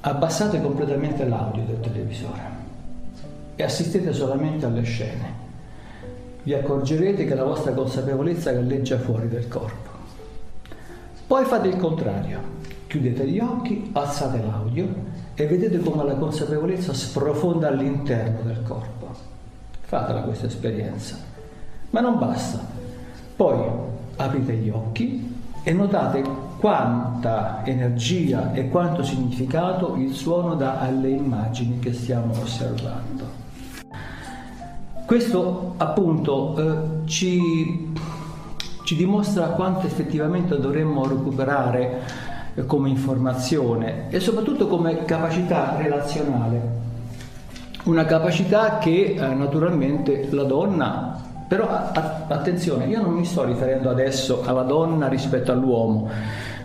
abbassate 0.00 0.62
completamente 0.62 1.28
l'audio 1.28 1.62
del 1.64 1.78
televisore 1.80 2.40
e 3.54 3.62
assistete 3.62 4.14
solamente 4.14 4.64
alle 4.64 4.80
scene. 4.80 5.48
Vi 6.42 6.54
accorgerete 6.54 7.26
che 7.26 7.34
la 7.34 7.44
vostra 7.44 7.72
consapevolezza 7.72 8.52
galleggia 8.52 8.98
fuori 8.98 9.28
del 9.28 9.46
corpo. 9.46 9.90
Poi 11.26 11.44
fate 11.44 11.68
il 11.68 11.76
contrario, 11.76 12.40
chiudete 12.86 13.28
gli 13.28 13.40
occhi, 13.40 13.90
alzate 13.92 14.40
l'audio 14.40 14.88
e 15.34 15.46
vedete 15.46 15.80
come 15.80 16.02
la 16.02 16.14
consapevolezza 16.14 16.94
sprofonda 16.94 17.68
all'interno 17.68 18.40
del 18.40 18.62
corpo. 18.66 19.14
Fatela 19.82 20.22
questa 20.22 20.46
esperienza. 20.46 21.18
Ma 21.90 22.00
non 22.00 22.18
basta. 22.18 22.58
Poi 23.36 23.89
aprite 24.20 24.52
gli 24.54 24.68
occhi 24.68 25.38
e 25.62 25.72
notate 25.72 26.22
quanta 26.58 27.62
energia 27.64 28.52
e 28.52 28.68
quanto 28.68 29.02
significato 29.02 29.96
il 29.96 30.12
suono 30.12 30.54
dà 30.54 30.78
alle 30.78 31.08
immagini 31.08 31.78
che 31.78 31.92
stiamo 31.92 32.32
osservando. 32.32 33.38
Questo 35.06 35.74
appunto 35.78 36.56
eh, 36.56 37.08
ci, 37.08 37.92
ci, 38.84 38.94
dimostra 38.94 39.46
quanto 39.48 39.86
effettivamente 39.86 40.58
dovremmo 40.60 41.06
recuperare 41.06 42.02
eh, 42.54 42.66
come 42.66 42.90
informazione 42.90 44.08
e 44.10 44.20
soprattutto 44.20 44.68
come 44.68 45.04
capacità 45.04 45.76
relazionale. 45.76 46.78
Una 47.84 48.04
capacità 48.04 48.78
che 48.78 49.16
eh, 49.18 49.34
naturalmente 49.34 50.28
la 50.30 50.44
donna 50.44 51.29
Però 51.50 51.68
a- 51.68 52.26
attenzione, 52.28 52.86
io 52.86 53.02
non 53.02 53.12
mi 53.12 53.24
sto 53.24 53.42
riferendo 53.42 53.90
adesso 53.90 54.44
alla 54.46 54.62
donna 54.62 55.08
rispetto 55.08 55.50
all'uomo, 55.50 56.08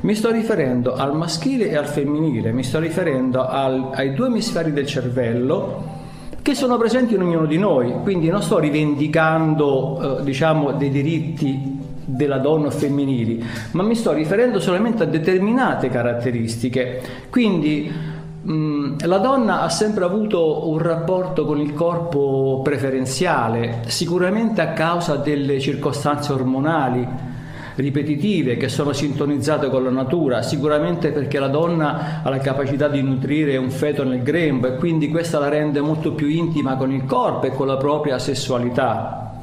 mi 0.02 0.14
sto 0.14 0.30
riferendo 0.30 0.94
al 0.94 1.16
maschile 1.16 1.70
e 1.70 1.76
al 1.76 1.88
femminile, 1.88 2.52
mi 2.52 2.62
sto 2.62 2.78
riferendo 2.78 3.48
al, 3.48 3.90
ai 3.96 4.14
due 4.14 4.28
emisferi 4.28 4.74
del 4.74 4.86
cervello 4.86 5.94
che 6.40 6.54
sono 6.54 6.78
presenti 6.78 7.16
in 7.16 7.24
ognuno 7.24 7.48
di 7.48 7.58
noi, 7.58 7.94
quindi 8.04 8.28
non 8.28 8.44
sto 8.44 8.60
rivendicando 8.60 10.20
eh, 10.20 10.24
diciamo, 10.24 10.74
dei 10.74 10.92
diritti 10.92 11.80
della 12.06 12.38
donna 12.38 12.68
o 12.68 12.70
femminili, 12.70 13.44
ma 13.72 13.82
mi 13.82 13.96
sto 13.96 14.14
riferendo 14.14 14.60
solamente 14.60 15.02
a 15.02 15.08
determinate 15.08 15.90
caratteristiche. 15.90 17.02
Quindi 17.32 17.92
la 18.48 19.18
donna 19.18 19.62
ha 19.62 19.70
sempre 19.70 20.04
avuto 20.04 20.70
un 20.70 20.78
rapporto 20.78 21.46
con 21.46 21.60
il 21.60 21.74
corpo 21.74 22.62
preferenziale, 22.64 23.82
sicuramente 23.88 24.62
a 24.62 24.74
causa 24.74 25.16
delle 25.16 25.60
circostanze 25.60 26.32
ormonali 26.32 27.34
ripetitive 27.76 28.56
che 28.56 28.70
sono 28.70 28.94
sintonizzate 28.94 29.70
con 29.70 29.84
la 29.84 29.90
natura, 29.90 30.44
sicuramente 30.44 31.12
perché 31.12 31.40
la 31.40 31.48
donna 31.48 32.22
ha 32.24 32.30
la 32.30 32.38
capacità 32.38 32.88
di 32.88 33.02
nutrire 33.02 33.58
un 33.58 33.72
feto 33.72 34.04
nel 34.04 34.22
grembo 34.22 34.68
e 34.68 34.76
quindi 34.76 35.10
questa 35.10 35.40
la 35.40 35.50
rende 35.50 35.82
molto 35.82 36.14
più 36.14 36.28
intima 36.28 36.76
con 36.76 36.92
il 36.92 37.06
corpo 37.06 37.48
e 37.48 37.52
con 37.52 37.66
la 37.66 37.78
propria 37.78 38.20
sessualità. 38.20 39.34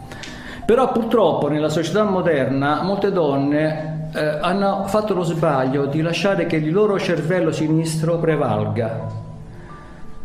Però 0.65 0.93
purtroppo 0.93 1.49
nella 1.49 1.69
società 1.69 2.05
moderna 2.05 2.83
molte 2.83 3.11
donne 3.11 3.92
eh, 4.15 4.39
hanno 4.41 4.85
fatto 4.87 5.15
lo 5.15 5.23
sbaglio 5.23 5.87
di 5.87 6.01
lasciare 6.01 6.47
che 6.47 6.57
il 6.57 6.73
loro 6.73 6.99
cervello 6.99 7.53
sinistro 7.53 8.19
prevalga 8.19 9.23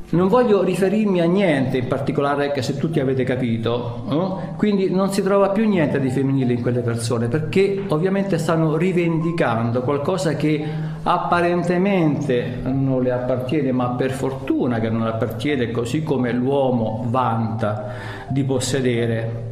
non 0.10 0.30
voglio 0.30 0.63
riferirmi 0.63 1.19
a 1.19 1.26
niente 1.26 1.78
in 1.78 1.88
particolare, 1.88 2.54
che 2.54 2.62
se 2.62 2.78
tutti 2.78 3.02
avete 3.02 3.26
capito, 3.26 4.04
no? 4.08 4.54
quindi 4.56 4.89
non 4.89 5.12
si 5.12 5.21
trova 5.21 5.50
più 5.50 5.67
niente 5.67 6.00
di 6.00 6.10
femminile 6.10 6.54
in 6.54 6.62
quelle 6.62 6.80
persone, 6.80 7.28
perché 7.28 7.84
ovviamente 7.89 8.38
stanno 8.38 8.78
rivendicando 8.78 9.82
qualcosa 9.82 10.36
che 10.36 10.65
apparentemente 11.04 12.60
non 12.63 13.04
le 13.04 13.12
appartiene, 13.12 13.73
ma 13.73 13.89
per 13.89 14.12
fortuna 14.12 14.80
che 14.80 14.89
non 14.89 15.06
appartiene, 15.06 15.71
così 15.71 16.04
come 16.04 16.32
l'uomo 16.32 17.04
vanta 17.10 17.95
di 18.30 18.43
possedere. 18.45 19.45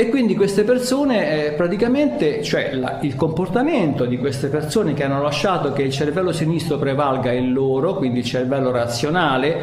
E 0.00 0.10
quindi 0.10 0.36
queste 0.36 0.62
persone, 0.62 1.46
eh, 1.46 1.50
praticamente, 1.54 2.40
cioè 2.40 2.72
la, 2.72 3.00
il 3.00 3.16
comportamento 3.16 4.04
di 4.04 4.16
queste 4.16 4.46
persone 4.46 4.94
che 4.94 5.02
hanno 5.02 5.20
lasciato 5.20 5.72
che 5.72 5.82
il 5.82 5.90
cervello 5.90 6.30
sinistro 6.30 6.78
prevalga 6.78 7.32
il 7.32 7.52
loro, 7.52 7.96
quindi 7.96 8.20
il 8.20 8.24
cervello 8.24 8.70
razionale, 8.70 9.60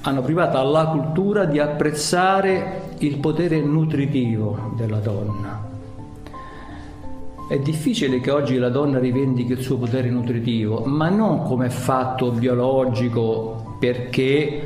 hanno 0.00 0.22
privato 0.22 0.58
alla 0.58 0.86
cultura 0.86 1.44
di 1.44 1.60
apprezzare 1.60 2.94
il 2.98 3.18
potere 3.18 3.60
nutritivo 3.60 4.72
della 4.76 4.98
donna. 4.98 5.68
È 7.48 7.58
difficile 7.60 8.18
che 8.18 8.32
oggi 8.32 8.58
la 8.58 8.70
donna 8.70 8.98
rivendichi 8.98 9.52
il 9.52 9.60
suo 9.60 9.76
potere 9.76 10.10
nutritivo, 10.10 10.82
ma 10.84 11.08
non 11.10 11.44
come 11.44 11.70
fatto 11.70 12.32
biologico 12.32 13.76
perché 13.78 14.62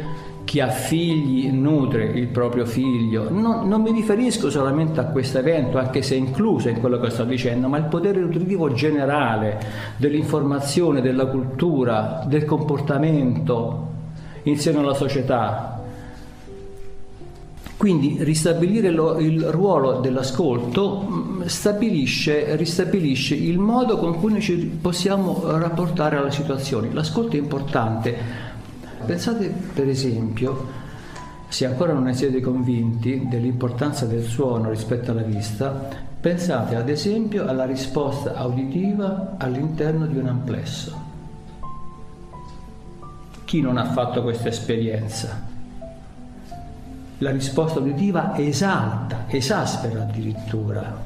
chi 0.48 0.60
ha 0.60 0.70
figli 0.70 1.50
nutre 1.50 2.04
il 2.06 2.28
proprio 2.28 2.64
figlio. 2.64 3.28
Non, 3.28 3.68
non 3.68 3.82
mi 3.82 3.92
riferisco 3.92 4.48
solamente 4.48 4.98
a 4.98 5.04
questo 5.04 5.40
evento, 5.40 5.76
anche 5.76 6.00
se 6.00 6.14
è 6.14 6.18
incluso 6.18 6.70
in 6.70 6.80
quello 6.80 6.98
che 6.98 7.10
sto 7.10 7.24
dicendo, 7.24 7.68
ma 7.68 7.76
il 7.76 7.84
potere 7.84 8.18
nutritivo 8.18 8.72
generale 8.72 9.60
dell'informazione, 9.98 11.02
della 11.02 11.26
cultura, 11.26 12.24
del 12.26 12.46
comportamento 12.46 13.88
insieme 14.44 14.78
alla 14.78 14.94
società. 14.94 15.82
Quindi 17.76 18.16
ristabilire 18.20 18.90
lo, 18.90 19.18
il 19.18 19.50
ruolo 19.50 20.00
dell'ascolto 20.00 21.06
mm, 21.08 21.42
stabilisce, 21.42 22.56
ristabilisce 22.56 23.34
il 23.34 23.58
modo 23.58 23.98
con 23.98 24.18
cui 24.18 24.32
noi 24.32 24.40
ci 24.40 24.54
possiamo 24.54 25.42
rapportare 25.44 26.16
alla 26.16 26.30
situazione. 26.30 26.88
L'ascolto 26.90 27.36
è 27.36 27.38
importante 27.38 28.46
Pensate 29.04 29.48
per 29.72 29.88
esempio, 29.88 30.66
se 31.48 31.64
ancora 31.66 31.92
non 31.92 32.04
ne 32.04 32.14
siete 32.14 32.40
convinti 32.40 33.26
dell'importanza 33.28 34.04
del 34.04 34.24
suono 34.24 34.70
rispetto 34.70 35.12
alla 35.12 35.22
vista, 35.22 35.88
pensate 36.20 36.76
ad 36.76 36.88
esempio 36.88 37.46
alla 37.46 37.64
risposta 37.64 38.34
auditiva 38.34 39.36
all'interno 39.38 40.06
di 40.06 40.18
un 40.18 40.26
amplesso. 40.26 41.06
Chi 43.44 43.60
non 43.62 43.78
ha 43.78 43.92
fatto 43.92 44.22
questa 44.22 44.48
esperienza? 44.48 45.46
La 47.18 47.30
risposta 47.30 47.80
uditiva 47.80 48.36
esalta, 48.36 49.24
esaspera 49.28 50.02
addirittura 50.02 51.04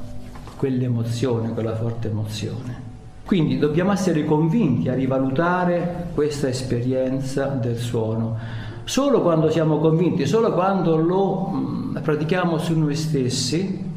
quell'emozione, 0.56 1.52
quella 1.52 1.76
forte 1.76 2.08
emozione. 2.08 2.91
Quindi 3.24 3.58
dobbiamo 3.58 3.92
essere 3.92 4.24
convinti 4.24 4.88
a 4.88 4.94
rivalutare 4.94 6.08
questa 6.14 6.48
esperienza 6.48 7.46
del 7.46 7.78
suono. 7.78 8.36
Solo 8.84 9.22
quando 9.22 9.48
siamo 9.48 9.78
convinti, 9.78 10.26
solo 10.26 10.52
quando 10.52 10.96
lo 10.96 11.48
mm, 11.50 11.96
pratichiamo 11.98 12.58
su 12.58 12.76
noi 12.76 12.96
stessi, 12.96 13.90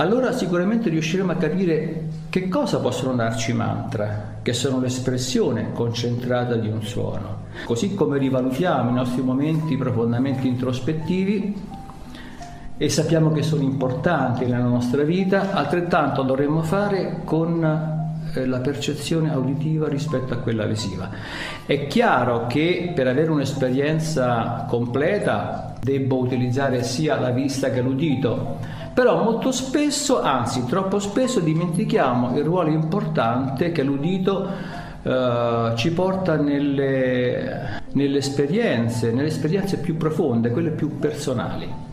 allora 0.00 0.32
sicuramente 0.32 0.88
riusciremo 0.90 1.32
a 1.32 1.36
capire 1.36 2.06
che 2.30 2.48
cosa 2.48 2.78
possono 2.78 3.14
darci 3.14 3.50
i 3.50 3.54
mantra, 3.54 4.36
che 4.42 4.52
sono 4.52 4.80
l'espressione 4.80 5.72
concentrata 5.72 6.54
di 6.54 6.68
un 6.68 6.82
suono. 6.82 7.46
Così 7.64 7.94
come 7.94 8.18
rivalutiamo 8.18 8.90
i 8.90 8.94
nostri 8.94 9.22
momenti 9.22 9.76
profondamente 9.76 10.46
introspettivi 10.46 11.54
e 12.76 12.88
sappiamo 12.88 13.32
che 13.32 13.42
sono 13.42 13.62
importanti 13.62 14.44
nella 14.46 14.68
nostra 14.68 15.02
vita, 15.02 15.52
altrettanto 15.52 16.22
dovremmo 16.22 16.62
fare 16.62 17.22
con 17.24 17.97
eh, 18.34 18.46
la 18.46 18.60
percezione 18.60 19.32
auditiva 19.32 19.88
rispetto 19.88 20.34
a 20.34 20.38
quella 20.38 20.64
visiva. 20.64 21.10
È 21.64 21.86
chiaro 21.86 22.46
che 22.46 22.92
per 22.94 23.06
avere 23.06 23.30
un'esperienza 23.30 24.66
completa 24.68 25.74
debbo 25.80 26.18
utilizzare 26.18 26.82
sia 26.82 27.18
la 27.18 27.30
vista 27.30 27.70
che 27.70 27.80
l'udito, 27.80 28.58
però 28.92 29.22
molto 29.22 29.52
spesso, 29.52 30.20
anzi 30.20 30.64
troppo 30.66 30.98
spesso, 30.98 31.40
dimentichiamo 31.40 32.36
il 32.36 32.44
ruolo 32.44 32.70
importante 32.70 33.70
che 33.70 33.82
l'udito 33.82 34.48
eh, 35.02 35.72
ci 35.76 35.92
porta 35.92 36.36
nelle, 36.36 37.80
nelle 37.92 38.18
esperienze, 38.18 39.12
nelle 39.12 39.28
esperienze 39.28 39.78
più 39.78 39.96
profonde, 39.96 40.50
quelle 40.50 40.70
più 40.70 40.98
personali. 40.98 41.87